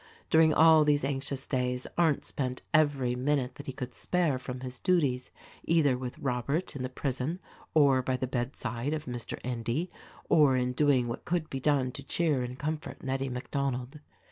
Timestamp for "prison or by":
6.89-8.17